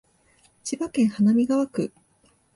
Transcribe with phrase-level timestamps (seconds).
[0.63, 1.93] 千葉市花見川区